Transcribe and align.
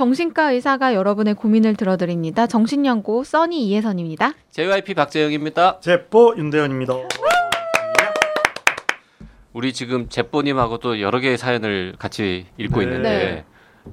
정신과 0.00 0.52
의사가 0.52 0.94
여러분의 0.94 1.34
고민을 1.34 1.76
들어드립니다. 1.76 2.46
정신연구 2.46 3.22
써니 3.22 3.68
이혜선입니다. 3.68 4.32
JYP 4.50 4.94
박재영입니다. 4.94 5.80
제뽀 5.80 6.32
윤대현입니다. 6.38 6.94
우리 9.52 9.74
지금 9.74 10.08
제뽀님하고도 10.08 11.02
여러 11.02 11.18
개의 11.18 11.36
사연을 11.36 11.96
같이 11.98 12.46
읽고 12.56 12.78
네. 12.78 12.84
있는데 12.84 13.10
네. 13.10 13.44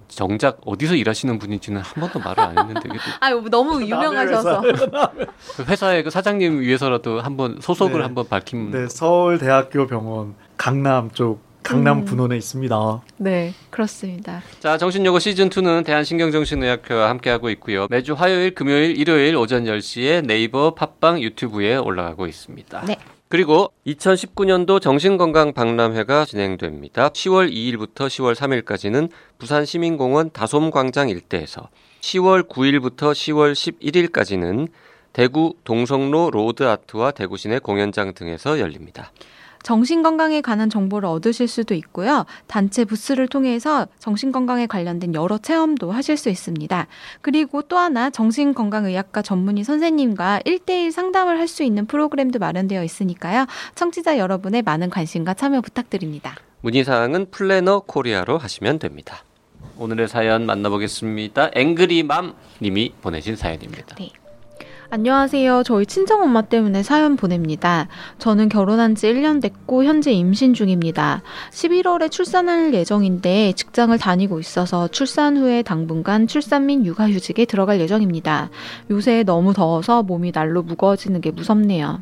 정작 0.07 0.61
어디서 0.65 0.95
일하시는 0.95 1.39
분인지는 1.39 1.81
한 1.81 1.99
번도 1.99 2.19
말을 2.19 2.39
안 2.41 2.57
했는데 2.57 2.87
아, 3.19 3.29
너무 3.51 3.81
유명하셔서. 3.81 4.61
그 5.57 5.63
회사의 5.63 6.03
그 6.03 6.09
사장님 6.09 6.61
위해서라도 6.61 7.19
한번 7.19 7.59
소속을 7.59 7.97
네. 7.97 8.03
한번 8.03 8.29
밝힘. 8.29 8.71
네, 8.71 8.87
서울대학교 8.87 9.87
병원 9.87 10.35
강남 10.55 11.11
쪽 11.11 11.46
강남 11.67 11.99
음. 11.99 12.05
분원에 12.05 12.37
있습니다. 12.37 13.01
네, 13.17 13.53
그렇습니다. 13.69 14.41
자, 14.61 14.77
정신여고 14.77 15.19
시즌 15.19 15.49
2는 15.49 15.83
대한신경정신의학회와 15.83 17.09
함께하고 17.09 17.49
있고요. 17.51 17.87
매주 17.89 18.13
화요일, 18.13 18.55
금요일, 18.55 18.97
일요일 18.97 19.35
오전 19.35 19.65
10시에 19.65 20.25
네이버, 20.25 20.73
팟빵, 20.73 21.21
유튜브에 21.21 21.75
올라가고 21.75 22.25
있습니다. 22.25 22.85
네. 22.85 22.95
그리고 23.27 23.73
2019년도 23.85 24.79
정신건강 24.79 25.51
박람회가 25.51 26.23
진행됩니다. 26.23 27.09
10월 27.09 27.51
2일부터 27.51 28.07
10월 28.07 28.33
3일까지는 28.33 29.09
부산시민공원 29.37 30.31
다솜광장 30.31 31.09
일대에서 31.09 31.68
10월 31.99 32.47
9일부터 32.47 33.11
10월 33.11 33.52
11일까지는 33.52 34.69
대구 35.11 35.55
동성로 35.65 36.31
로드아트와 36.31 37.11
대구시내 37.11 37.59
공연장 37.59 38.13
등에서 38.13 38.59
열립니다. 38.59 39.11
정신건강에 39.67 40.39
관한 40.39 40.69
정보를 40.69 41.09
얻으실 41.09 41.49
수도 41.49 41.73
있고요. 41.73 42.25
단체 42.47 42.85
부스를 42.85 43.27
통해서 43.27 43.85
정신건강에 43.99 44.65
관련된 44.65 45.13
여러 45.13 45.37
체험도 45.37 45.91
하실 45.91 46.15
수 46.15 46.29
있습니다. 46.29 46.87
그리고 47.19 47.61
또 47.63 47.77
하나 47.77 48.09
정신건강의학과 48.09 49.21
전문의 49.21 49.65
선생님과 49.65 50.39
1대1 50.45 50.91
상담을 50.91 51.37
할 51.37 51.47
수 51.47 51.63
있는 51.63 51.85
프로그램도 51.85 52.39
마련되어 52.39 52.83
있으니까요. 52.83 53.45
청취자 53.73 54.17
여러분의 54.17 54.63
많은 54.63 54.89
관심과 54.89 55.33
참여 55.33 55.61
부탁드립니다. 55.61 56.35
문의사항은 56.59 57.31
플래너 57.31 57.79
코리아로 57.79 58.37
하시면 58.37 58.79
됩니다. 58.79 59.23
오늘의 59.77 60.09
사연 60.09 60.45
만나보겠습니다. 60.45 61.52
앵그리맘 61.53 62.33
님이 62.61 62.93
보내신 63.02 63.37
사연입니다. 63.37 63.95
네. 63.95 64.11
안녕하세요. 64.89 65.63
저희 65.63 65.85
친정엄마 65.85 66.43
때문에 66.43 66.81
사연 66.81 67.17
보냅니다. 67.17 67.89
저는 68.19 68.47
결혼한 68.47 68.95
지 68.95 69.11
1년 69.11 69.41
됐고 69.41 69.83
현재 69.83 70.13
임신 70.13 70.53
중입니다. 70.53 71.23
11월에 71.52 72.09
출산할 72.09 72.73
예정인데 72.73 73.52
직장을 73.52 73.97
다니고 73.97 74.39
있어서 74.39 74.88
출산 74.88 75.35
후에 75.35 75.61
당분간 75.61 76.25
출산 76.25 76.67
및 76.67 76.85
육아휴직에 76.85 77.43
들어갈 77.43 77.81
예정입니다. 77.81 78.49
요새 78.89 79.23
너무 79.23 79.53
더워서 79.53 80.03
몸이 80.03 80.31
날로 80.31 80.63
무거워지는 80.63 81.19
게 81.19 81.31
무섭네요. 81.31 82.02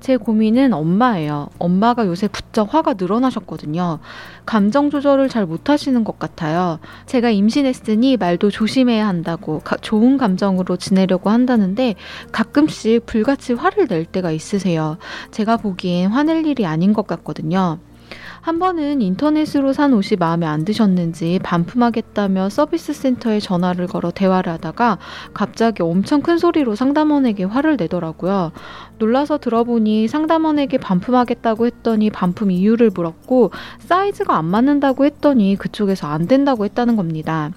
제 0.00 0.16
고민은 0.16 0.72
엄마예요. 0.72 1.48
엄마가 1.58 2.06
요새 2.06 2.28
부쩍 2.28 2.72
화가 2.72 2.94
늘어나셨거든요. 2.94 3.98
감정 4.46 4.90
조절을 4.90 5.28
잘 5.28 5.44
못하시는 5.44 6.04
것 6.04 6.18
같아요. 6.18 6.78
제가 7.06 7.30
임신했으니 7.30 8.16
말도 8.16 8.50
조심해야 8.50 9.06
한다고 9.06 9.58
가- 9.60 9.76
좋은 9.76 10.16
감정으로 10.16 10.76
지내려고 10.76 11.30
한다는데 11.30 11.96
가끔씩 12.32 13.06
불같이 13.06 13.52
화를 13.54 13.86
낼 13.88 14.04
때가 14.04 14.30
있으세요. 14.30 14.98
제가 15.32 15.56
보기엔 15.56 16.10
화낼 16.10 16.46
일이 16.46 16.64
아닌 16.64 16.92
것 16.92 17.06
같거든요. 17.06 17.78
한 18.48 18.58
번은 18.58 19.02
인터넷으로 19.02 19.74
산 19.74 19.92
옷이 19.92 20.16
마음에 20.18 20.46
안 20.46 20.64
드셨는지 20.64 21.38
반품하겠다며 21.42 22.48
서비스 22.48 22.94
센터에 22.94 23.40
전화를 23.40 23.86
걸어 23.86 24.10
대화를 24.10 24.50
하다가 24.54 24.96
갑자기 25.34 25.82
엄청 25.82 26.22
큰 26.22 26.38
소리로 26.38 26.74
상담원에게 26.74 27.44
화를 27.44 27.76
내더라고요. 27.76 28.52
놀라서 28.96 29.36
들어보니 29.36 30.08
상담원에게 30.08 30.78
반품하겠다고 30.78 31.66
했더니 31.66 32.08
반품 32.08 32.50
이유를 32.50 32.90
물었고 32.94 33.50
사이즈가 33.80 34.38
안 34.38 34.46
맞는다고 34.46 35.04
했더니 35.04 35.56
그쪽에서 35.56 36.06
안 36.06 36.26
된다고 36.26 36.64
했다는 36.64 36.96
겁니다. 36.96 37.50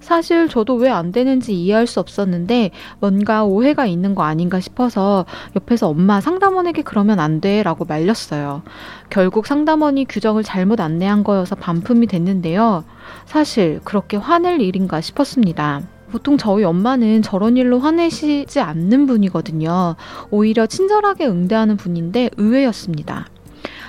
사실 0.00 0.48
저도 0.48 0.74
왜 0.74 0.88
안 0.88 1.12
되는지 1.12 1.54
이해할 1.54 1.86
수 1.86 2.00
없었는데 2.00 2.70
뭔가 3.00 3.44
오해가 3.44 3.86
있는 3.86 4.14
거 4.14 4.22
아닌가 4.24 4.58
싶어서 4.58 5.26
옆에서 5.54 5.88
엄마 5.88 6.20
상담원에게 6.20 6.82
그러면 6.82 7.20
안 7.20 7.40
돼 7.40 7.62
라고 7.62 7.84
말렸어요. 7.84 8.62
결국 9.10 9.46
상담원이 9.46 10.06
규정을 10.06 10.42
잘못 10.42 10.80
안내한 10.80 11.22
거여서 11.22 11.54
반품이 11.54 12.06
됐는데요. 12.08 12.84
사실 13.26 13.80
그렇게 13.84 14.16
화낼 14.16 14.60
일인가 14.60 15.00
싶었습니다. 15.00 15.82
보통 16.10 16.38
저희 16.38 16.64
엄마는 16.64 17.20
저런 17.22 17.56
일로 17.58 17.78
화내시지 17.80 18.60
않는 18.60 19.06
분이거든요. 19.06 19.94
오히려 20.30 20.66
친절하게 20.66 21.26
응대하는 21.28 21.76
분인데 21.76 22.30
의외였습니다. 22.38 23.26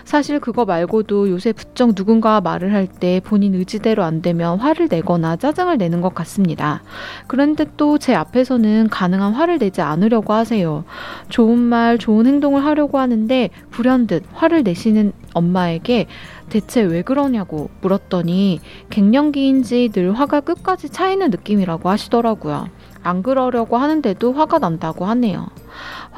사실 0.10 0.40
그거 0.40 0.66
말고도 0.66 1.30
요새 1.30 1.54
부쩍 1.54 1.94
누군가 1.94 2.42
말을 2.42 2.74
할 2.74 2.88
때 2.88 3.22
본인 3.24 3.54
의지대로 3.54 4.04
안 4.04 4.24
되면 4.24 4.58
화를 4.58 4.88
내거나 4.90 5.36
짜증을 5.36 5.78
내는 5.78 6.02
것 6.02 6.16
같습니다. 6.16 6.82
그런데 7.28 7.66
또 7.78 8.00
제 8.00 8.16
앞에서는 8.16 8.88
가능한 8.90 9.34
화를 9.34 9.60
내지 9.60 9.82
않으려고 9.82 10.34
하세요. 10.34 10.84
좋은 11.30 11.60
말, 11.60 12.00
좋은 12.00 12.26
행동을 12.26 12.66
하려고 12.66 12.98
하는데 12.98 13.52
불현듯 13.70 14.24
화를 14.34 14.64
내시는 14.64 15.12
엄마에게 15.36 16.08
대체 16.50 16.82
왜 16.82 17.04
그러냐고 17.04 17.70
물었더니 17.82 18.62
갱년기인지 18.90 19.90
늘 19.94 20.14
화가 20.14 20.40
끝까지 20.40 20.90
차이는 20.90 21.30
느낌이라고 21.30 21.88
하시더라고요. 21.88 22.70
안 23.04 23.22
그러려고 23.22 23.78
하는데도 23.78 24.34
화가 24.34 24.58
난다고 24.58 25.06
하네요. 25.06 25.50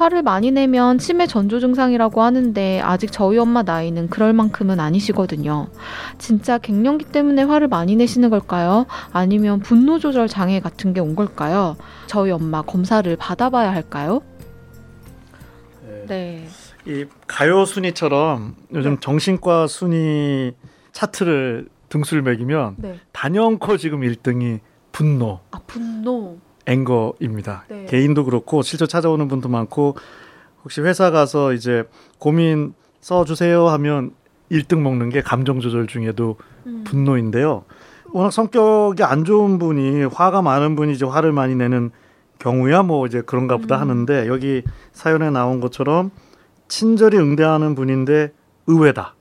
화를 0.02 0.22
많이 0.22 0.50
내면 0.50 0.98
치매 0.98 1.26
전조 1.28 1.60
증상이라고 1.60 2.22
하는데 2.22 2.80
아직 2.80 3.12
저희 3.12 3.38
엄마 3.38 3.62
나이는 3.62 4.08
그럴 4.08 4.32
만큼은 4.32 4.80
아니시거든요. 4.80 5.68
진짜 6.18 6.58
갱년기 6.58 7.06
때문에 7.06 7.44
화를 7.44 7.68
많이 7.68 7.94
내시는 7.94 8.28
걸까요? 8.28 8.86
아니면 9.12 9.60
분노 9.60 9.98
조절 10.00 10.26
장애 10.28 10.58
같은 10.60 10.92
게 10.92 11.00
온 11.02 11.14
걸까요? 11.16 11.76
저희 12.06 12.30
엄마 12.32 12.62
검사를 12.62 13.14
받아봐야 13.16 13.72
할까요? 13.72 14.22
네. 16.08 16.46
이 16.86 17.04
가요 17.28 17.64
순위처럼 17.64 18.56
요즘 18.74 18.98
정신과 18.98 19.66
순위 19.68 20.52
차트를 20.92 21.68
등수를 21.88 22.22
매기면 22.22 22.74
네. 22.78 22.98
단연코 23.12 23.76
지금 23.76 24.00
1등이 24.00 24.60
분노, 24.90 25.38
아, 25.52 25.60
분노. 25.66 26.38
앵거입니다. 26.66 27.64
네. 27.68 27.86
개인도 27.86 28.24
그렇고 28.24 28.62
실제 28.62 28.86
찾아오는 28.86 29.28
분도 29.28 29.48
많고 29.48 29.96
혹시 30.64 30.80
회사 30.80 31.10
가서 31.10 31.52
이제 31.52 31.84
고민 32.18 32.74
써주세요 33.00 33.68
하면 33.68 34.12
1등 34.50 34.80
먹는 34.80 35.08
게 35.08 35.22
감정 35.22 35.60
조절 35.60 35.86
중에도 35.86 36.36
음. 36.66 36.84
분노인데요. 36.84 37.64
워낙 38.12 38.30
성격이 38.30 39.02
안 39.02 39.24
좋은 39.24 39.58
분이 39.58 40.04
화가 40.04 40.42
많은 40.42 40.76
분이 40.76 40.92
이제 40.92 41.06
화를 41.06 41.32
많이 41.32 41.54
내는 41.54 41.90
경우야 42.38 42.82
뭐 42.82 43.06
이제 43.06 43.22
그런가 43.22 43.56
보다 43.56 43.76
음. 43.76 43.80
하는데 43.80 44.28
여기 44.28 44.62
사연에 44.92 45.30
나온 45.30 45.60
것처럼 45.60 46.10
친절히 46.68 47.18
응대하는 47.18 47.74
분인데 47.74 48.32
의외다. 48.66 49.14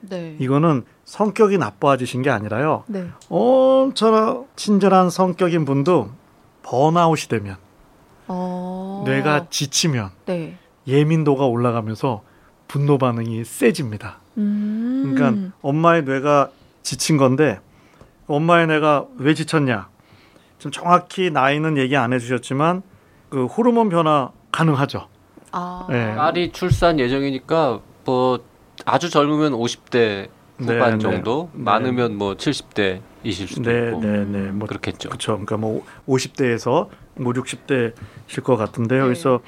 네. 0.00 0.36
이거는 0.38 0.84
성격이 1.04 1.58
나빠지신 1.58 2.22
게 2.22 2.30
아니라요. 2.30 2.84
네. 2.86 3.08
엄청 3.28 4.46
친절한 4.56 5.10
성격인 5.10 5.64
분도 5.64 6.10
번아웃이 6.68 7.28
되면 7.28 7.56
어. 8.26 9.02
뇌가 9.06 9.46
지치면 9.48 10.10
네. 10.26 10.58
예민도가 10.86 11.46
올라가면서 11.46 12.22
분노 12.66 12.98
반응이 12.98 13.44
세집니다. 13.44 14.18
음. 14.36 15.14
그러니까 15.14 15.52
엄마의 15.62 16.02
뇌가 16.02 16.50
지친 16.82 17.16
건데 17.16 17.60
엄마의 18.26 18.66
뇌가 18.66 19.06
왜 19.16 19.32
지쳤냐? 19.32 19.88
좀 20.58 20.70
정확히 20.70 21.30
나이는 21.30 21.78
얘기 21.78 21.96
안 21.96 22.12
해주셨지만 22.12 22.82
그 23.30 23.46
호르몬 23.46 23.88
변화 23.88 24.30
가능하죠. 24.52 25.08
아. 25.52 25.86
네. 25.88 26.14
딸이 26.14 26.52
출산 26.52 27.00
예정이니까 27.00 27.80
뭐 28.04 28.40
아주 28.84 29.08
젊으면 29.08 29.52
50대 29.52 30.28
후반 30.58 30.90
네, 30.90 30.90
네. 30.90 30.98
정도, 30.98 31.50
네. 31.52 31.62
많으면 31.62 32.16
뭐 32.16 32.34
70대 32.34 33.00
이실 33.22 33.48
수도 33.48 33.70
네, 33.70 33.88
있고 33.88 34.00
네, 34.00 34.24
네. 34.24 34.50
뭐 34.50 34.66
그렇겠죠. 34.66 35.08
그렇죠. 35.08 35.32
그러니까 35.32 35.56
뭐 35.56 35.84
50대에서 36.08 36.88
뭐 37.14 37.32
60대실 37.32 38.42
것 38.42 38.56
같은데요. 38.56 39.02
네. 39.02 39.08
그래서 39.08 39.40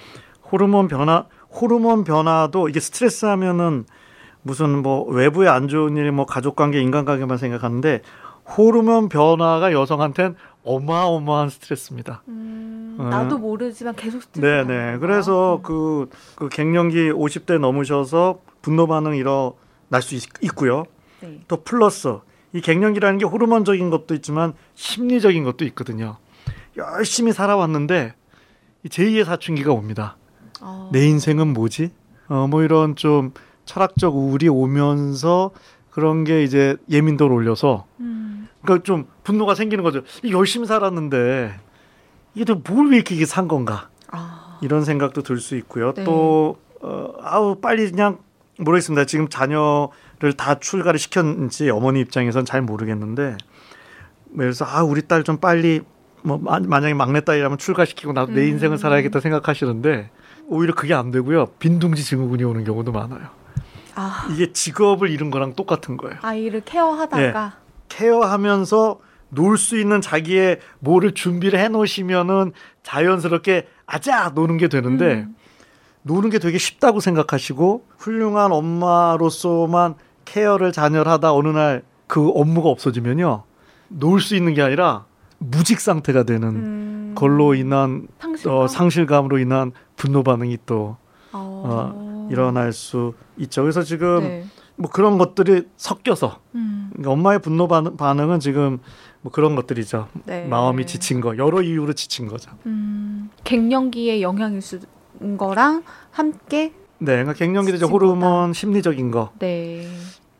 호르몬 0.50 0.88
변화, 0.88 1.26
호르몬 1.50 2.04
변화도 2.04 2.68
이게 2.68 2.80
스트레스 2.80 3.26
하면은 3.26 3.84
무슨 4.42 4.82
뭐 4.82 5.04
외부에 5.04 5.48
안 5.48 5.68
좋은 5.68 5.96
일, 5.96 6.12
뭐 6.12 6.26
가족 6.26 6.56
관계, 6.56 6.80
인간 6.80 7.04
관계만 7.04 7.38
생각하는데 7.38 8.02
호르몬 8.56 9.08
변화가 9.08 9.72
여성한테는 9.72 10.36
어마어마한 10.64 11.50
스트레스입니다. 11.50 12.22
음, 12.28 12.96
어. 12.98 13.04
나도 13.04 13.38
모르지만 13.38 13.94
계속 13.96 14.22
스트레스 14.22 14.46
네, 14.46 14.58
받는 14.58 14.92
네. 14.92 14.98
그래서 14.98 15.60
그, 15.62 16.08
그 16.36 16.48
갱년기 16.48 17.12
50대 17.12 17.58
넘으셔서 17.58 18.40
분노 18.62 18.86
반응 18.86 19.16
일어날 19.16 20.02
수 20.02 20.14
있, 20.14 20.24
있고요. 20.42 20.84
네. 21.20 21.40
또 21.48 21.62
플러스 21.62 22.18
이 22.52 22.60
갱년기라는 22.60 23.18
게 23.18 23.24
호르몬적인 23.24 23.90
것도 23.90 24.14
있지만 24.14 24.54
심리적인 24.74 25.44
것도 25.44 25.64
있거든요. 25.66 26.16
열심히 26.76 27.32
살아왔는데 27.32 28.14
이 28.84 28.88
제2의 28.88 29.24
사춘기가 29.24 29.72
옵니다. 29.72 30.16
어. 30.60 30.90
내 30.92 31.06
인생은 31.06 31.52
뭐지? 31.52 31.90
어, 32.28 32.46
뭐 32.48 32.62
이런 32.62 32.96
좀 32.96 33.32
철학적 33.64 34.16
우울이 34.16 34.48
오면서 34.48 35.50
그런 35.90 36.24
게 36.24 36.42
이제 36.42 36.76
예민도를 36.90 37.34
올려서 37.34 37.86
음. 38.00 38.48
그러니까 38.62 38.84
좀 38.84 39.06
분노가 39.24 39.54
생기는 39.54 39.82
거죠. 39.84 40.02
이 40.22 40.32
열심히 40.32 40.66
살았는데 40.66 41.54
이게 42.34 42.54
뭘왜 42.54 42.96
이렇게 42.96 43.24
산 43.26 43.48
건가? 43.48 43.88
아. 44.10 44.58
이런 44.62 44.84
생각도 44.84 45.22
들 45.22 45.38
수 45.38 45.56
있고요. 45.56 45.92
네. 45.94 46.04
또 46.04 46.56
어, 46.80 47.12
아우 47.22 47.56
빨리 47.60 47.90
그냥 47.90 48.18
모르겠습니다. 48.64 49.04
지금 49.06 49.28
자녀를 49.28 50.32
다 50.36 50.58
출가를 50.58 50.98
시켰는지 50.98 51.70
어머니 51.70 52.00
입장에선 52.00 52.44
잘 52.44 52.62
모르겠는데 52.62 53.36
뭐 54.32 54.44
예를 54.44 54.54
들어서 54.54 54.64
아 54.64 54.82
우리 54.82 55.02
딸 55.02 55.24
좀 55.24 55.38
빨리 55.38 55.80
뭐 56.22 56.38
마- 56.38 56.60
만약에 56.60 56.94
막내 56.94 57.20
딸이라면 57.22 57.58
출가시키고 57.58 58.12
나도 58.12 58.32
내 58.32 58.42
음. 58.42 58.48
인생을 58.50 58.78
살아야겠다 58.78 59.20
생각하시는데 59.20 60.10
오히려 60.48 60.74
그게 60.74 60.94
안 60.94 61.10
되고요. 61.10 61.46
빈둥지 61.58 62.04
증후군이 62.04 62.44
오는 62.44 62.64
경우도 62.64 62.92
많아요. 62.92 63.28
아. 63.94 64.28
이게 64.30 64.52
직업을 64.52 65.10
잃은 65.10 65.30
거랑 65.30 65.54
똑같은 65.54 65.96
거예요. 65.96 66.16
아이를 66.22 66.60
케어하다가 66.64 67.56
케어하면서 67.88 69.00
놀 69.32 69.56
수 69.56 69.78
있는 69.78 70.00
자기의 70.00 70.58
뭐를 70.80 71.12
준비를 71.14 71.58
해 71.60 71.68
놓으시면은 71.68 72.52
자연스럽게 72.82 73.68
아자 73.86 74.30
노는 74.34 74.56
게 74.58 74.66
되는데 74.68 75.26
음. 75.28 75.36
노는 76.02 76.30
게 76.30 76.38
되게 76.38 76.58
쉽다고 76.58 77.00
생각하시고 77.00 77.84
훌륭한 77.98 78.52
엄마로서만 78.52 79.94
케어를 80.24 80.72
자녀를 80.72 81.10
하다 81.10 81.34
어느 81.34 81.48
날 81.48 81.82
그 82.10 82.28
업무가 82.34 82.68
없어지면요 82.70 83.44
놀 83.88 84.20
수 84.20 84.34
있는 84.34 84.52
게 84.52 84.62
아니라 84.62 85.06
무직 85.38 85.80
상태가 85.80 86.24
되는 86.24 86.48
음. 86.48 87.12
걸로 87.14 87.54
인한 87.54 88.08
상실감? 88.20 88.52
어, 88.52 88.66
상실감으로 88.66 89.38
인한 89.38 89.72
분노 89.96 90.22
반응이 90.24 90.58
또 90.66 90.96
어. 91.32 91.62
어, 91.64 92.28
일어날 92.30 92.72
수 92.72 93.14
있죠. 93.38 93.62
그래서 93.62 93.82
지금 93.82 94.20
네. 94.20 94.44
뭐 94.76 94.90
그런 94.90 95.18
것들이 95.18 95.68
섞여서 95.76 96.40
음. 96.56 96.90
그러니까 96.92 97.12
엄마의 97.12 97.38
분노 97.38 97.68
반응, 97.68 97.96
반응 97.96 98.32
은 98.32 98.40
지금 98.40 98.78
뭐 99.22 99.30
그런 99.30 99.54
것들이죠. 99.54 100.08
네. 100.26 100.46
마음이 100.46 100.86
지친 100.86 101.20
거 101.20 101.36
여러 101.38 101.62
이유로 101.62 101.92
지친 101.92 102.26
거죠. 102.26 102.50
음. 102.66 103.30
갱년기의 103.44 104.20
영향일 104.20 104.60
수 104.62 104.80
거랑 105.38 105.82
함께 106.10 106.72
네, 106.98 107.12
그러니까 107.12 107.32
갱년기 107.32 107.72
때 107.72 107.76
이제 107.76 107.86
지친 107.86 107.92
호르몬 107.92 108.52
심리적인 108.52 109.10
거. 109.10 109.32
네. 109.38 109.88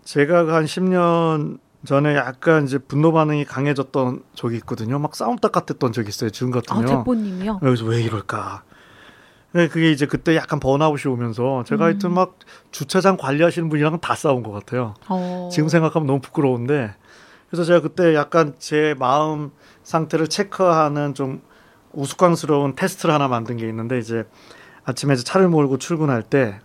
제가 0.05 0.55
한 0.55 0.65
10년 0.65 1.59
전에 1.87 2.15
약간 2.15 2.65
이제 2.65 2.79
분노 2.79 3.13
반응이 3.13 3.47
강해졌던 3.47 4.23
적이 4.35 4.57
있거든요. 4.57 4.99
막 4.99 5.17
싸움닭 5.17 5.53
같았던 5.53 5.93
적이 5.93 6.09
있어요. 6.09 6.31
지금 6.31 6.53
아, 6.53 6.61
같으면. 6.61 6.87
대포님이요? 6.87 7.59
그래서 7.61 7.85
왜 7.87 8.03
이럴까? 8.03 8.63
네, 9.53 9.69
그게 9.69 9.91
이제 9.91 10.07
그때 10.07 10.37
약간 10.37 10.61
번아웃이 10.61 11.11
오면서 11.13 11.65
제가 11.65 11.85
음. 11.85 11.87
하여튼 11.87 12.13
막 12.13 12.39
주차장 12.71 13.17
관리하시는 13.17 13.69
분이랑 13.69 14.01
다 14.01 14.15
싸운 14.15 14.43
것 14.43 14.53
같아요. 14.53 14.95
어. 15.09 15.49
지금 15.51 15.69
생각하면 15.69 16.07
너무 16.07 16.21
부끄러운데 16.21 16.95
그래서 17.49 17.65
제가 17.65 17.81
그때 17.81 18.15
약간 18.15 18.55
제 18.59 18.95
마음 18.99 19.51
상태를 19.83 20.29
체크하는 20.29 21.15
좀 21.15 21.43
우스꽝스러운 21.93 22.77
테스트를 22.77 23.13
하나 23.13 23.27
만든 23.27 23.57
게 23.57 23.69
있는데 23.69 23.99
이제 23.99 24.25
아침에 24.85 25.15
이제 25.15 25.23
차를 25.25 25.49
몰고 25.49 25.79
출근할 25.79 26.23
때 26.23 26.61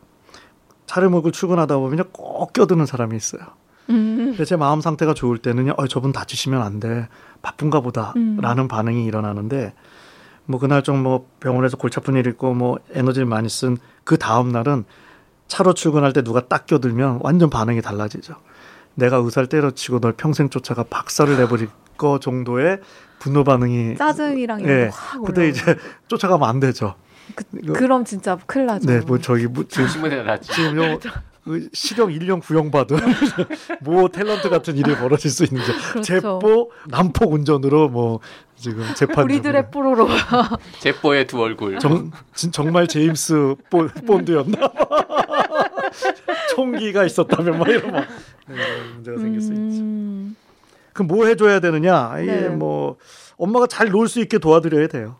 차를 0.85 1.09
몰고 1.09 1.31
출근하다 1.31 1.77
보면 1.77 2.05
꼭 2.11 2.53
껴드는 2.53 2.85
사람이 2.85 3.15
있어요. 3.15 3.41
음. 3.89 4.27
근데 4.29 4.45
제 4.45 4.55
마음 4.55 4.81
상태가 4.81 5.13
좋을 5.13 5.37
때는요, 5.37 5.73
어, 5.77 5.87
저분 5.87 6.11
다치시면 6.11 6.61
안 6.61 6.79
돼. 6.79 7.07
바쁜가 7.41 7.81
보다. 7.81 8.13
음. 8.15 8.37
라는 8.41 8.67
반응이 8.67 9.05
일어나는데, 9.05 9.73
뭐, 10.45 10.59
그날 10.59 10.81
좀 10.83 11.03
뭐, 11.03 11.27
병원에서 11.39 11.77
골치 11.77 11.99
아픈 11.99 12.15
일 12.15 12.25
있고, 12.27 12.53
뭐, 12.53 12.79
에너지를 12.93 13.27
많이 13.27 13.47
쓴 13.49 13.77
그 14.03 14.17
다음날은 14.17 14.85
차로 15.47 15.73
출근할 15.73 16.13
때 16.13 16.23
누가 16.23 16.47
딱 16.47 16.65
껴들면 16.65 17.19
완전 17.21 17.49
반응이 17.49 17.81
달라지죠. 17.81 18.35
내가 18.95 19.17
의사를 19.17 19.47
때려치고 19.49 19.99
널 19.99 20.13
평생 20.13 20.49
쫓아가 20.49 20.83
박살을 20.83 21.37
내버릴 21.37 21.67
거 21.97 22.19
정도의 22.19 22.79
분노 23.19 23.43
반응이. 23.43 23.97
짜증이랑 23.97 24.61
이런 24.61 24.71
예. 24.71 24.83
게확 24.85 25.21
올라. 25.21 25.27
그때 25.27 25.47
이제 25.49 25.75
쫓아가면 26.07 26.47
안 26.47 26.59
되죠. 26.59 26.95
이거- 27.63 27.73
그럼 27.73 28.05
진짜 28.05 28.37
큰일 28.45 28.65
나죠. 28.67 28.87
네, 28.87 28.99
뭐, 29.01 29.17
저기, 29.19 29.47
뭐, 29.47 29.63
지금 29.67 29.87
신문에 29.87 30.23
나지. 30.23 30.51
지금 30.51 30.77
요 30.77 30.99
그 31.45 31.69
실형 31.73 32.09
1년 32.09 32.41
구형받은 32.41 32.97
모 33.81 34.07
탤런트 34.09 34.49
같은 34.49 34.75
일이 34.77 34.95
벌어질 34.95 35.29
수 35.29 35.43
있는 35.43 35.61
거. 35.61 35.67
그렇죠. 35.91 36.01
제보 36.01 36.71
난폭 36.87 37.33
운전으로 37.33 37.89
뭐 37.89 38.19
지금 38.55 38.83
재판 38.95 39.25
우리들의 39.25 39.69
뽀로로. 39.69 40.07
제뽀의 40.81 41.27
두 41.27 41.39
얼굴. 41.41 41.77
정, 41.77 42.09
진, 42.33 42.51
정말 42.51 42.87
제임스 42.87 43.55
본, 43.69 43.89
본드였나? 43.89 44.57
총기가 46.55 47.05
있었다면 47.05 47.59
막 47.59 47.67
이런 47.69 47.91
막 47.91 48.05
네, 48.47 48.55
이런 48.55 48.93
문제가 48.95 49.19
생길 49.19 49.41
수 49.41 49.51
있죠. 49.53 49.59
음. 49.81 50.35
그럼 50.93 51.07
뭐 51.07 51.25
해줘야 51.25 51.59
되느냐? 51.59 52.19
이게 52.21 52.31
네. 52.31 52.49
뭐 52.49 52.97
엄마가 53.37 53.67
잘 53.67 53.89
놀 53.93 54.07
수 54.07 54.19
있게 54.19 54.37
도와드려야 54.39 54.87
돼요. 54.87 55.17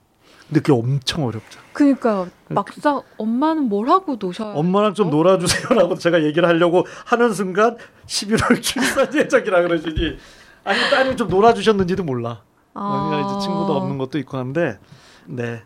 근데 0.48 0.60
그게 0.62 0.74
엄청 0.74 1.26
어렵죠. 1.26 1.60
그러니까 1.74 2.28
막상 2.50 3.02
엄마는 3.18 3.64
뭘 3.64 3.90
하고 3.90 4.16
노셔야 4.20 4.54
엄마랑 4.54 4.94
좀 4.94 5.08
되죠? 5.08 5.18
놀아주세요라고 5.18 5.96
제가 5.96 6.24
얘기를 6.24 6.48
하려고 6.48 6.86
하는 7.06 7.34
순간 7.34 7.78
11월 8.06 8.62
출산 8.62 9.14
예정이라 9.14 9.62
그러시니 9.64 10.18
아니 10.64 10.80
딸이 10.90 11.16
좀 11.18 11.28
놀아주셨는지도 11.28 12.04
몰라. 12.04 12.42
언니가 12.74 13.22
이제 13.22 13.46
친구도 13.46 13.74
없는 13.78 13.98
것도 13.98 14.18
있고 14.20 14.38
한데 14.38 14.78
네. 15.26 15.64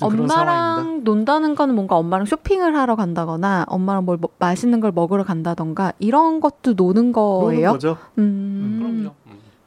엄마랑 0.00 1.02
논다는 1.04 1.54
거는 1.56 1.74
뭔가 1.74 1.96
엄마랑 1.96 2.26
쇼핑을 2.26 2.76
하러 2.76 2.94
간다거나 2.96 3.64
엄마랑 3.68 4.04
뭘 4.04 4.18
먹- 4.20 4.34
맛있는 4.38 4.80
걸 4.80 4.92
먹으러 4.92 5.24
간다던가 5.24 5.92
이런 5.98 6.40
것도 6.40 6.74
노는 6.74 7.10
노는 7.10 7.12
거예요. 7.12 7.72
거죠. 7.72 7.96
음. 8.18 8.78
그럼요. 8.80 9.14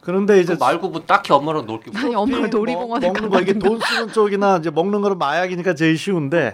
음. 0.08 0.26
그런데 0.26 0.40
이제 0.40 0.56
말고 0.58 0.90
뭐 0.90 1.02
딱히 1.06 1.34
엄마랑 1.34 1.66
놀 1.66 1.82
게. 1.82 1.92
아니 1.98 2.14
쇼핑, 2.14 2.50
놀이공원에 2.50 3.08
먹, 3.08 3.14
먹는 3.14 3.30
거 3.30 3.42
이게. 3.42 3.54
돈 3.60 3.78
쓰는 3.80 4.08
쪽이나 4.14 4.58
이제 4.58 4.70
먹는 4.72 5.02
거는 5.02 5.18
마약이니까 5.18 5.76
제일 5.76 5.98
쉬운데 5.98 6.54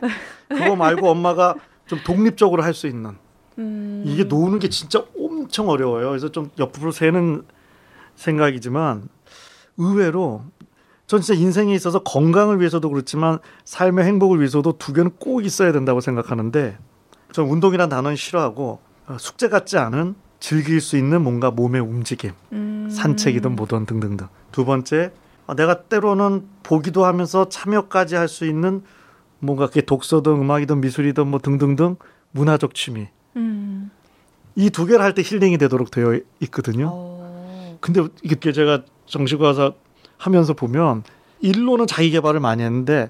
그거 0.50 0.76
말고 0.76 1.08
엄마가 1.10 1.56
좀 1.86 2.00
독립적으로 2.04 2.64
할 2.64 2.74
수 2.74 2.88
있는 2.88 3.16
음. 3.60 4.04
이게 4.08 4.24
노는 4.24 4.58
게 4.58 4.70
진짜 4.70 5.04
엄청 5.20 5.70
어려워요. 5.70 6.10
그래서 6.10 6.30
좀 6.30 6.50
옆으로 6.58 6.92
새는 6.92 7.44
생각이지만 8.16 9.08
의외로 9.78 10.42
전 11.06 11.22
진짜 11.22 11.40
인생에 11.40 11.74
있어서 11.76 12.00
건강을 12.02 12.60
위해서도 12.60 12.90
그렇지만 12.90 13.38
삶의 13.66 14.06
행복을 14.06 14.40
위해서도 14.40 14.78
두 14.80 14.94
개는 14.94 15.12
꼭 15.20 15.46
있어야 15.46 15.72
된다고 15.72 16.02
생각하는데 16.02 16.78
전 17.32 17.46
운동이란 17.48 17.90
단어는 17.90 18.16
싫어하고 18.16 18.80
어, 19.08 19.18
숙제 19.20 19.50
같지 19.50 19.78
않은 19.78 20.16
즐길 20.44 20.82
수 20.82 20.98
있는 20.98 21.22
뭔가 21.22 21.52
몸의 21.52 21.80
움직임 21.80 22.32
음. 22.52 22.90
산책이든 22.92 23.56
뭐든 23.56 23.86
등등등. 23.86 24.28
두 24.52 24.66
번째, 24.66 25.14
아, 25.48 25.56
내가 25.56 25.84
때로는 25.84 26.46
보기도 26.64 27.06
하면서 27.06 27.48
참여까지 27.48 28.16
할 28.16 28.28
수 28.28 28.46
있는 28.46 28.84
뭔가 29.40 29.68
그게 29.68 29.80
독서든 29.80 30.34
음악이든 30.34 30.82
미술이든 30.82 31.28
뭐 31.30 31.40
등등등 31.40 31.96
문화적 32.32 32.74
취미. 32.76 33.08
음. 33.38 33.90
이두 34.58 34.86
개를 34.86 35.02
할 35.02 35.14
때 35.14 35.22
힐링이 35.24 35.58
되도록 35.60 35.92
되어 35.92 36.20
있거든요. 36.42 36.90
어. 36.92 37.78
근데 37.80 38.04
이게 38.22 38.52
제가 38.52 38.82
정시과사 39.06 39.72
하면서 40.18 40.52
보면 40.54 41.04
일로는 41.40 41.88
자기 41.88 42.12
개발을 42.12 42.42
많이 42.42 42.64
했는데 42.64 43.10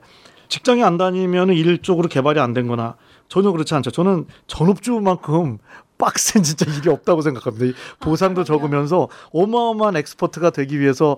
직장에 0.49 0.83
안 0.83 0.97
다니면 0.99 1.49
일 1.49 1.81
쪽으로 1.81 2.09
개발이 2.09 2.39
안 2.39 2.53
된 2.53 2.67
거나 2.67 2.95
전혀 3.27 3.51
그렇지 3.51 3.73
않죠. 3.73 3.89
저는 3.89 4.27
전업주만큼 4.45 5.57
빡센 5.97 6.43
진짜 6.43 6.65
일이 6.71 6.89
없다고 6.89 7.21
생각합니다. 7.21 7.65
이 7.65 7.73
보상도 7.99 8.43
적으면서 8.43 9.07
어마어마한 9.31 9.95
엑스퍼트가 9.97 10.49
되기 10.49 10.79
위해서 10.79 11.17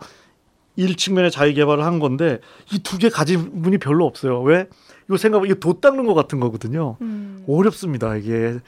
일 0.76 0.96
측면의 0.98 1.32
자기 1.32 1.54
개발을 1.54 1.86
한 1.86 2.00
건데 2.00 2.40
이 2.74 2.80
두 2.84 2.98
개 2.98 3.10
가진 3.10 3.62
분이 3.62 3.78
별로 3.78 4.06
없어요. 4.06 4.42
왜? 4.42 4.68
이거 5.08 5.18
생각하면 5.18 5.50
이거 5.50 5.60
도 5.60 5.80
닦는 5.80 6.06
것 6.06 6.14
같은 6.14 6.40
거거든요. 6.40 6.98
음. 7.02 7.46
어렵습니다. 7.48 8.16
이게 8.18 8.60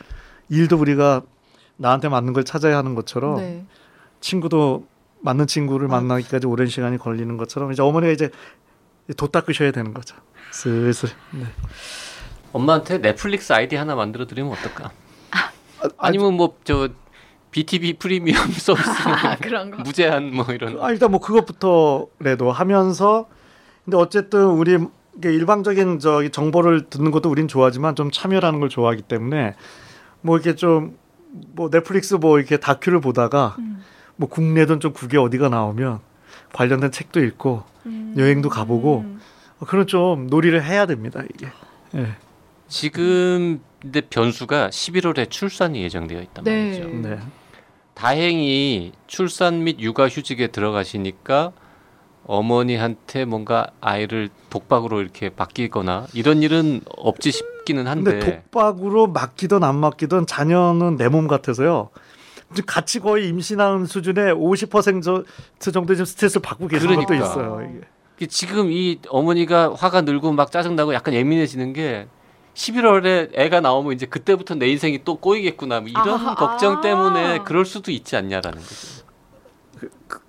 일도 0.49 0.77
우리가 0.77 1.21
나한테 1.75 2.07
맞는 2.09 2.33
걸 2.33 2.43
찾아야 2.45 2.77
하는 2.77 2.95
것처럼 2.95 3.37
네. 3.37 3.65
친구도 4.21 4.87
맞는 5.19 5.47
친구를 5.47 5.87
아. 5.87 5.91
만나기까지 5.91 6.47
오랜 6.47 6.67
시간이 6.67 6.97
걸리는 6.97 7.35
것처럼 7.37 7.71
이제 7.73 7.81
어머니가 7.81 8.13
이제 8.13 8.29
도 9.17 9.27
닦으셔야 9.27 9.71
되는 9.71 9.93
거죠. 9.93 10.15
슬슬. 10.51 11.09
네. 11.33 11.43
엄마한테 12.53 12.99
넷플릭스 13.01 13.51
아이디 13.51 13.75
하나 13.75 13.95
만들어 13.95 14.25
드리면 14.25 14.51
어떨까? 14.53 14.91
아, 15.81 15.89
아니면 15.97 16.33
뭐 16.35 16.57
저 16.63 16.89
BTV 17.51 17.93
프리미엄 17.93 18.51
서비스 18.51 18.89
아, 18.89 19.35
그런 19.37 19.71
거. 19.71 19.77
무제한 19.77 20.33
뭐 20.33 20.45
이런. 20.49 20.79
아, 20.81 20.91
일단 20.91 21.11
뭐 21.11 21.19
그것부터라도 21.19 22.51
하면서 22.51 23.27
근데 23.85 23.97
어쨌든 23.97 24.45
우리 24.45 24.77
일방적인 25.23 25.99
저기 25.99 26.29
정보를 26.29 26.89
듣는 26.89 27.11
것도 27.11 27.29
우린 27.29 27.47
좋아하지만 27.47 27.95
좀 27.95 28.11
참여라는 28.11 28.59
걸 28.59 28.69
좋아하기 28.69 29.03
때문에 29.03 29.55
뭐 30.21 30.37
이렇게 30.37 30.55
좀 30.55 30.97
뭐 31.53 31.69
넷플릭스 31.69 32.15
뭐 32.15 32.39
이렇게 32.39 32.57
다큐를 32.57 33.01
보다가 33.01 33.55
음. 33.59 33.83
뭐 34.15 34.29
국내든 34.29 34.79
좀 34.79 34.93
국외 34.93 35.17
어디가 35.19 35.49
나오면 35.49 35.99
관련된 36.53 36.91
책도 36.91 37.19
읽고 37.23 37.63
음. 37.85 38.15
여행도 38.17 38.49
가보고 38.49 39.05
어, 39.59 39.65
그런 39.65 39.87
좀 39.87 40.27
놀이를 40.27 40.63
해야 40.63 40.85
됩니다 40.85 41.21
이게. 41.33 41.47
예. 41.95 42.15
지금 42.67 43.61
근데 43.81 44.01
변수가 44.01 44.69
11월에 44.69 45.29
출산이 45.29 45.81
예정되어 45.83 46.21
있단 46.21 46.43
네. 46.43 46.79
말이죠. 46.81 47.07
네. 47.09 47.19
다행히 47.93 48.91
출산 49.07 49.63
및 49.63 49.79
육아 49.79 50.07
휴직에 50.07 50.47
들어가시니까 50.47 51.51
어머니한테 52.25 53.25
뭔가 53.25 53.67
아이를 53.81 54.29
독박으로 54.49 55.01
이렇게 55.01 55.31
맡기거나 55.35 56.07
이런 56.13 56.43
일은 56.43 56.81
없지 56.97 57.31
싶기는 57.31 57.87
한데 57.87 58.11
근데 58.11 58.25
독박으로 58.51 59.07
맡기든 59.07 59.63
안 59.63 59.75
맡기든 59.77 60.25
자녀는 60.27 60.97
내 60.97 61.07
몸 61.09 61.27
같아서요. 61.27 61.89
같이 62.65 62.99
거의 62.99 63.27
임신하는 63.29 63.85
수준의 63.85 64.33
50% 64.35 65.25
정도 65.73 65.95
좀 65.95 66.05
스트레스를 66.05 66.41
받고 66.41 66.67
계시는 66.67 66.95
것도 66.95 67.05
그러니까. 67.07 67.29
있어요. 67.29 67.67
이게. 67.69 67.81
이게 68.17 68.25
지금 68.27 68.71
이 68.71 68.99
어머니가 69.09 69.73
화가 69.75 70.01
늘고 70.01 70.31
막 70.33 70.51
짜증나고 70.51 70.93
약간 70.93 71.13
예민해지는 71.13 71.73
게 71.73 72.07
11월에 72.57 73.29
애가 73.33 73.61
나오면 73.61 73.93
이제 73.93 74.07
그때부터 74.07 74.55
내 74.55 74.67
인생이 74.67 75.03
또 75.03 75.15
꼬이겠구나 75.15 75.79
뭐 75.79 75.89
이런 75.89 76.27
아, 76.27 76.33
걱정 76.35 76.77
아. 76.77 76.81
때문에 76.81 77.39
그럴 77.45 77.65
수도 77.65 77.91
있지 77.91 78.15
않냐라는 78.15 78.59
거죠. 78.59 79.05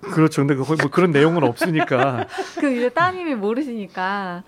그렇죠. 0.01 0.45
근데 0.45 0.55
거의 0.55 0.77
뭐 0.79 0.91
그런 0.91 1.11
내용은 1.11 1.43
없으니까 1.43 2.27
그 2.59 2.71
이제 2.77 2.89
따님이 2.89 3.33
모르시니까 3.33 4.43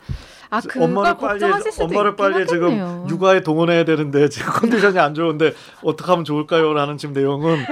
아 0.51 0.61
엄마를 0.77 1.17
빨리 1.17 1.43
엄마를 1.79 2.15
빨리 2.15 2.45
지금 2.45 2.65
하겠네요. 2.65 3.07
육아에 3.09 3.41
동원해야 3.41 3.83
되는데 3.85 4.29
지금 4.29 4.51
컨디션이 4.53 4.99
안 4.99 5.15
좋은데 5.15 5.53
어떻게 5.81 6.11
하면 6.11 6.23
좋을까요?라는 6.23 6.97
지금 6.97 7.13
내용은 7.13 7.65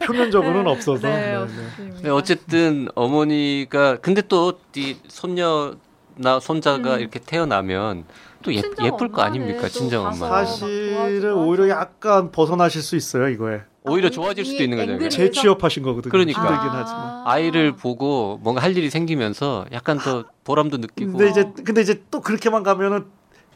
표면적으로는 0.00 0.68
없어서. 0.68 1.08
네, 1.08 1.14
네, 1.14 1.26
네. 1.30 1.34
없습니다. 1.34 1.76
근데 1.96 2.10
어쨌든 2.10 2.88
어머니가 2.94 3.96
근데 3.96 4.22
또 4.22 4.52
이 4.76 4.96
손녀나 5.08 6.40
손자가 6.40 6.94
음. 6.94 7.00
이렇게 7.00 7.18
태어나면 7.18 8.04
또 8.42 8.52
예, 8.54 8.62
예쁠 8.82 9.10
거 9.10 9.22
아닙니까 9.22 9.62
또 9.62 9.68
친정 9.68 10.02
엄마. 10.04 10.14
사실은 10.44 11.34
오히려. 11.34 11.68
약간 11.68 12.30
벗어나실 12.32 12.82
수 12.82 12.96
있어요 12.96 13.28
이거에. 13.28 13.62
오히려 13.84 14.08
아, 14.08 14.10
좋아질 14.10 14.44
이 14.44 14.48
수도 14.48 14.62
있는 14.62 14.76
거잖아요. 14.78 15.08
재취업하신 15.08 15.82
거거든요. 15.82 16.10
그러니까. 16.10 16.40
힘들긴 16.40 16.70
하지만. 16.72 17.22
아이를 17.26 17.72
보고 17.72 18.38
뭔가 18.42 18.62
할 18.62 18.76
일이 18.76 18.90
생기면서 18.90 19.64
약간 19.72 19.98
더 19.98 20.24
보람도 20.44 20.78
느끼고 20.78 21.12
근데 21.12 21.30
이제 21.30 21.50
근데 21.64 21.80
이제 21.80 22.02
또 22.10 22.20
그렇게만 22.20 22.62
가면은 22.62 23.06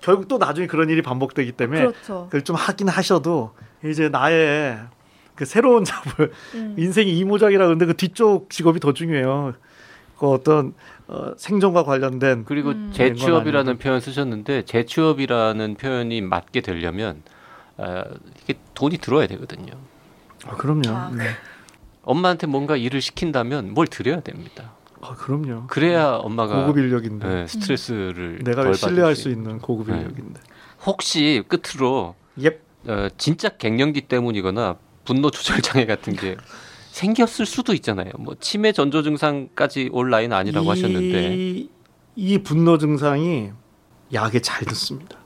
결국 0.00 0.28
또 0.28 0.38
나중에 0.38 0.66
그런 0.66 0.90
일이 0.90 1.02
반복되기 1.02 1.52
때문에 1.52 1.80
그렇죠. 1.80 2.24
그걸 2.26 2.42
좀 2.42 2.56
하긴 2.56 2.88
하셔도 2.88 3.52
이제 3.84 4.08
나의 4.08 4.78
그 5.34 5.44
새로운 5.44 5.84
잡을 5.84 6.32
음. 6.54 6.74
인생이 6.78 7.16
이모작이라 7.18 7.58
그러는데 7.64 7.86
그 7.86 7.94
뒤쪽 7.96 8.50
직업이 8.50 8.80
더 8.80 8.92
중요해요. 8.92 9.54
그 10.18 10.26
어떤 10.28 10.74
어, 11.08 11.32
생존과 11.36 11.84
관련된 11.84 12.44
그리고 12.44 12.70
음. 12.70 12.90
재취업이라는 12.92 13.78
표현 13.78 14.00
쓰셨는데 14.00 14.62
재취업이라는 14.62 15.76
표현이 15.76 16.20
맞게 16.20 16.62
되려면 16.62 17.22
어, 17.76 18.02
이게 18.42 18.58
돈이 18.74 18.98
들어야 18.98 19.26
되거든요. 19.28 19.72
아, 20.44 20.56
그럼요. 20.56 20.88
아, 20.88 21.10
네. 21.14 21.24
엄마한테 22.02 22.46
뭔가 22.46 22.76
일을 22.76 23.00
시킨다면 23.00 23.72
뭘 23.72 23.86
드려야 23.86 24.20
됩니다. 24.20 24.72
아, 25.00 25.14
그럼요. 25.14 25.66
그래야 25.68 26.14
엄마가 26.16 26.64
고급 26.64 26.78
인력인데 26.78 27.28
네, 27.28 27.46
스트레스를 27.46 28.40
내가 28.42 28.64
덜 28.64 28.74
신뢰할 28.74 29.14
수 29.14 29.28
있는 29.28 29.58
고급 29.58 29.90
네. 29.90 29.98
인력인데. 29.98 30.40
혹시 30.84 31.44
끝으로 31.48 32.14
예. 32.42 32.58
어, 32.88 33.08
진짜 33.16 33.48
갱년기 33.48 34.02
때문이거나 34.02 34.76
분노 35.04 35.30
조절 35.30 35.60
장애 35.62 35.86
같은 35.86 36.14
게 36.14 36.36
생겼을 36.96 37.44
수도 37.44 37.74
있잖아요. 37.74 38.10
뭐 38.18 38.34
치매 38.40 38.72
전조 38.72 39.02
증상까지 39.02 39.90
올 39.92 40.08
나이는 40.08 40.34
아니라고 40.34 40.70
하셨는데 40.70 41.36
이, 41.36 41.68
이 42.14 42.38
분노 42.38 42.78
증상이 42.78 43.50
약에 44.14 44.40
잘 44.40 44.64
듣습니다. 44.64 45.18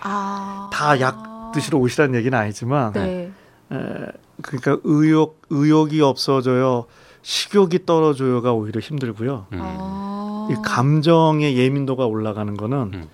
아. 0.00 0.70
다약 0.72 1.52
드시러 1.52 1.78
오시라는 1.78 2.18
얘기는 2.18 2.36
아니지만 2.36 2.94
네. 2.94 3.30
에, 3.72 4.06
그러니까 4.40 4.78
의욕 4.84 5.42
의욕이 5.50 6.00
없어져요. 6.00 6.86
식욕이 7.20 7.84
떨어져요가 7.84 8.54
오히려 8.54 8.80
힘들고요. 8.80 9.48
음. 9.52 9.58
아. 9.60 10.48
이 10.50 10.54
감정의 10.64 11.58
예민도가 11.58 12.06
올라가는 12.06 12.56
거는 12.56 12.90
음. 12.94 13.08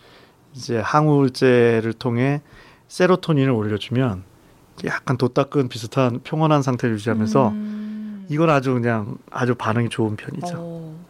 이제 0.54 0.78
항우울제를 0.78 1.94
통해 1.94 2.42
세로토닌을 2.86 3.50
올려주면 3.50 4.22
약간 4.84 5.16
도따끈 5.16 5.68
비슷한 5.68 6.20
평온한 6.24 6.62
상태를 6.62 6.94
유지하면서 6.96 7.48
음. 7.48 8.26
이건 8.28 8.50
아주 8.50 8.72
그냥 8.74 9.16
아주 9.30 9.54
반응이 9.54 9.88
좋은 9.90 10.16
편이죠. 10.16 10.54
어. 10.58 11.04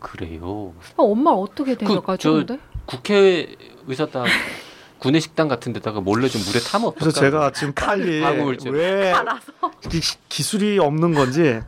그래요. 0.00 0.72
어, 0.96 1.04
엄마 1.04 1.30
어떻게 1.30 1.74
데려가죠? 1.76 2.18
저- 2.18 2.32
근데? 2.46 2.58
국회 2.84 3.56
의사당 3.86 4.24
구내 4.98 5.20
식당 5.20 5.48
같은 5.48 5.72
데다가 5.72 6.00
몰래 6.00 6.28
좀 6.28 6.40
물에 6.42 6.58
타면 6.60 6.88
어떨까? 6.88 7.00
그래서 7.00 7.20
제가 7.20 7.50
지금 7.52 7.72
항우울제. 7.76 8.70
왜. 8.70 9.12
기, 9.90 10.00
기술이 10.28 10.78
없는 10.78 11.14
건지 11.14 11.60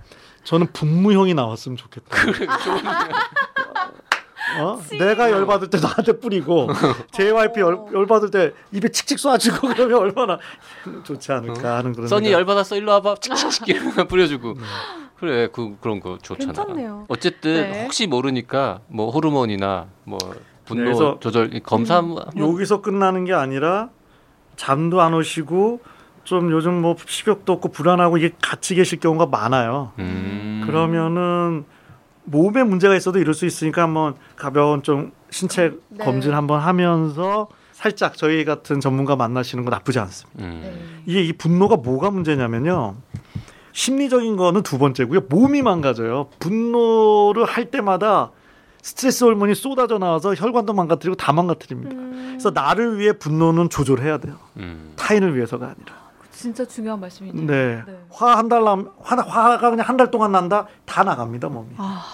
저는 0.45 0.69
분무형이 0.73 1.35
나왔으면 1.35 1.77
좋겠다. 1.77 2.17
어? 4.59 4.81
내가 4.99 5.31
열받을 5.31 5.71
때 5.71 5.79
나한테 5.79 6.19
뿌리고 6.19 6.69
JYP 7.13 7.61
열, 7.61 7.79
열받을 7.93 8.31
때 8.31 8.53
입에 8.73 8.89
칙칙 8.89 9.19
쏴주고 9.19 9.73
그러면 9.77 9.99
얼마나 9.99 10.39
좋지 11.05 11.33
않을까 11.33 11.79
하는 11.79 11.93
그런 11.93 12.09
써니. 12.09 12.33
열받았어 12.33 12.77
일로 12.77 12.93
와봐 12.93 13.17
이러면 13.67 14.09
뿌려주고 14.09 14.55
네. 14.55 14.61
그래 15.19 15.49
그 15.53 15.77
그런 15.81 16.01
거 16.01 16.19
좋잖아. 16.23 16.53
괜찮네요. 16.53 17.07
어쨌든 17.09 17.71
네. 17.73 17.83
혹시 17.85 18.07
모르니까 18.07 18.81
뭐 18.89 19.11
호르몬이나 19.11 19.87
뭐 20.05 20.19
분노 20.65 20.85
그래서 20.85 21.17
조절 21.21 21.51
검사 21.65 22.01
음. 22.01 22.17
여기서 22.37 22.83
끝나는 22.83 23.25
게 23.25 23.33
아니라 23.33 23.89
잠도 24.57 25.01
안 25.01 25.15
오시고 25.15 25.81
좀 26.25 26.51
요즘 26.53 26.83
뭐 26.83 26.95
식욕도 27.07 27.53
없고 27.55 27.71
불안하고 27.71 28.19
이게 28.19 28.33
같이 28.43 28.75
계실 28.75 29.01
경우가 29.01 29.27
많아요. 29.27 29.93
음. 29.99 30.63
그러면은 30.67 31.65
몸에 32.31 32.63
문제가 32.63 32.95
있어도 32.97 33.19
이럴 33.19 33.35
수 33.35 33.47
있으니까 33.47 33.83
한번 33.83 34.15
가벼운 34.37 34.83
좀 34.83 35.13
신체 35.31 35.73
네. 35.89 36.05
검진 36.05 36.35
한번 36.35 36.61
하면서 36.61 37.49
살짝 37.73 38.17
저희 38.17 38.45
같은 38.45 38.81
전문가 38.81 39.17
만나시는 39.17 39.65
거 39.65 39.71
나쁘지 39.71 39.99
않습니다. 39.99 40.45
음. 40.45 40.61
네. 40.63 41.03
이게 41.07 41.23
이 41.23 41.33
분노가 41.33 41.77
뭐가 41.77 42.11
문제냐면요. 42.11 42.97
심리적인 43.73 44.37
거는 44.37 44.63
두 44.63 44.79
번째고요. 44.79 45.23
몸이 45.29 45.63
망가져요. 45.63 46.29
분노를 46.41 47.45
할 47.45 47.71
때마다 47.71 48.33
스트레스 48.83 49.25
호르몬이 49.25 49.55
쏟아져 49.55 49.99
나와서 49.99 50.35
혈관도 50.35 50.73
망가뜨리고 50.73 51.17
다 51.17 51.33
망가뜨립니다. 51.33 51.95
음. 51.95 52.27
그래서 52.31 52.51
나를 52.51 52.99
위해 52.99 53.13
분노는 53.13 53.71
조절해야 53.71 54.19
돼요. 54.19 54.37
음. 54.57 54.95
타인을 54.97 55.37
위해서가 55.37 55.67
아니라. 55.67 56.08
진짜 56.39 56.65
중요한 56.65 57.01
말씀이죠. 57.01 57.37
네. 57.47 57.83
네. 57.85 57.99
화한 58.13 58.49
달 58.49 58.63
남, 58.63 58.89
화, 59.03 59.17
화가 59.17 59.71
그냥 59.71 59.89
한 59.89 59.97
달 59.97 60.09
동안 60.13 60.31
난다? 60.31 60.69
다 60.87 61.03
나갑니다, 61.03 61.49
몸이. 61.49 61.75
아, 61.79 62.05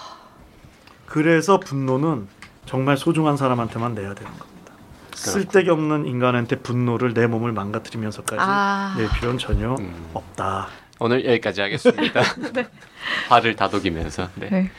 그래서 1.04 1.60
분노는 1.60 2.26
정말 2.64 2.96
소중한 2.96 3.36
사람한테만 3.36 3.94
내야 3.94 4.14
되는 4.14 4.32
겁니다. 4.38 4.72
쓸데기 5.14 5.68
없는 5.68 6.06
인간한테 6.06 6.56
분노를 6.60 7.12
내 7.12 7.26
몸을 7.26 7.52
망가뜨리면서까지 7.52 8.36
아. 8.40 8.94
낼 8.96 9.10
필요는 9.10 9.36
전혀 9.38 9.74
음. 9.74 10.08
없다. 10.14 10.68
오늘 11.00 11.26
여기까지 11.26 11.60
하겠습니다. 11.60 12.22
발을 13.28 13.56
다독이면서 13.56 14.30
네. 14.36 14.48
네. 14.48 14.70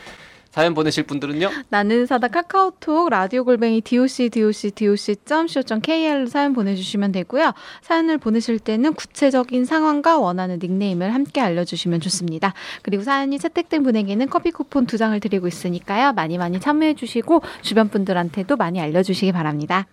사연 0.56 0.74
보내실 0.74 1.04
분들은요. 1.04 1.52
나는 1.68 2.06
사다 2.06 2.30
카카오톡 2.30 3.10
라디오 3.10 3.44
골뱅이 3.44 3.82
doc 3.82 4.30
doc 4.30 4.72
doc 4.72 5.16
co 5.28 5.80
kr로 5.84 6.28
사연 6.28 6.54
보내주시면 6.54 7.12
되고요. 7.12 7.54
사연을 7.82 8.18
보내실 8.20 8.60
때는 8.60 8.94
구체적인 8.94 9.66
상황과 9.66 10.18
원하는 10.18 10.58
닉네임을 10.64 11.14
함께 11.14 11.42
알려주시면 11.42 12.00
좋습니다. 12.00 12.54
그리고 12.84 13.04
사연이 13.04 13.38
채택된 13.38 13.84
분에게는 13.84 14.30
커피 14.30 14.52
쿠폰 14.52 14.86
두 14.86 14.98
장을 14.98 15.20
드리고 15.20 15.46
있으니까요. 15.46 16.14
많이 16.14 16.38
많이 16.38 16.62
참여해주시고 16.62 17.42
주변 17.62 17.90
분들한테도 17.90 18.56
많이 18.56 18.80
알려주시기 18.80 19.34
바랍니다. 19.34 19.88